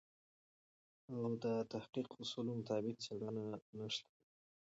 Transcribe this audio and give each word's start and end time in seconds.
او 1.13 1.23
د 1.43 1.45
تحقیق 1.71 2.09
اصولو 2.21 2.51
مطابق 2.59 2.95
څېړنه 3.05 3.43
نشته 3.79 4.05
دی. 4.15 4.19